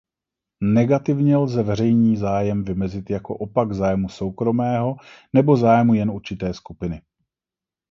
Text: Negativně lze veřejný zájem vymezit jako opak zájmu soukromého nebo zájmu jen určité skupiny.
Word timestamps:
Negativně 0.63 1.37
lze 1.37 1.63
veřejný 1.63 2.17
zájem 2.17 2.63
vymezit 2.63 3.09
jako 3.09 3.35
opak 3.37 3.73
zájmu 3.73 4.09
soukromého 4.09 4.95
nebo 5.33 5.57
zájmu 5.57 5.93
jen 5.93 6.11
určité 6.11 6.53
skupiny. 6.53 7.01